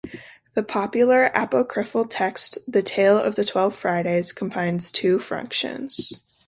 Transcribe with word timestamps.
The 0.55 0.63
popular 0.63 1.25
apocryphal 1.35 2.05
text 2.05 2.57
The 2.67 2.81
Tale 2.81 3.19
of 3.19 3.35
the 3.35 3.45
Twelve 3.45 3.75
Fridays 3.75 4.31
combines 4.33 4.89
two 4.89 5.19
functions. 5.19 6.11